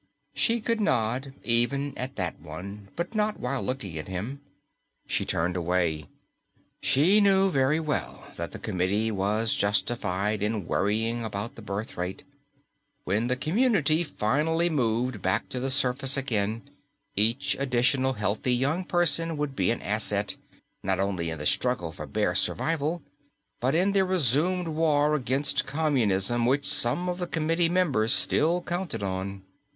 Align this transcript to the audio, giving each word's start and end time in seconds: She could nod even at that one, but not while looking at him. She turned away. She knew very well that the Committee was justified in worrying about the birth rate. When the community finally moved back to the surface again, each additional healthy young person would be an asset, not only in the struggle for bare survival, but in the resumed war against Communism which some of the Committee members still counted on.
She 0.33 0.61
could 0.61 0.81
nod 0.81 1.35
even 1.43 1.95
at 1.95 2.15
that 2.15 2.39
one, 2.39 2.89
but 2.95 3.13
not 3.13 3.39
while 3.39 3.61
looking 3.61 3.99
at 3.99 4.07
him. 4.07 4.41
She 5.05 5.25
turned 5.25 5.55
away. 5.55 6.07
She 6.81 7.21
knew 7.21 7.51
very 7.51 7.79
well 7.79 8.25
that 8.35 8.51
the 8.51 8.57
Committee 8.57 9.11
was 9.11 9.53
justified 9.53 10.41
in 10.41 10.65
worrying 10.65 11.23
about 11.23 11.53
the 11.53 11.61
birth 11.61 11.97
rate. 11.97 12.23
When 13.03 13.27
the 13.27 13.35
community 13.35 14.03
finally 14.03 14.71
moved 14.71 15.21
back 15.21 15.49
to 15.49 15.59
the 15.59 15.69
surface 15.69 16.17
again, 16.17 16.63
each 17.15 17.55
additional 17.59 18.13
healthy 18.13 18.55
young 18.55 18.83
person 18.83 19.37
would 19.37 19.55
be 19.55 19.69
an 19.69 19.83
asset, 19.83 20.35
not 20.81 20.99
only 20.99 21.29
in 21.29 21.37
the 21.37 21.45
struggle 21.45 21.91
for 21.91 22.07
bare 22.07 22.33
survival, 22.33 23.03
but 23.59 23.75
in 23.75 23.91
the 23.91 24.03
resumed 24.03 24.69
war 24.69 25.13
against 25.13 25.67
Communism 25.67 26.47
which 26.47 26.65
some 26.65 27.07
of 27.07 27.19
the 27.19 27.27
Committee 27.27 27.69
members 27.69 28.11
still 28.11 28.63
counted 28.63 29.03
on. 29.03 29.43